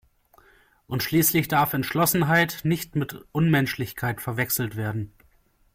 Und 0.87 1.03
schließlich 1.03 1.47
darf 1.47 1.73
Entschlossenheit 1.73 2.61
nicht 2.63 2.95
mit 2.95 3.23
Unmenschlichkeit 3.33 4.19
verwechselt 4.19 4.75
werden. 4.75 5.13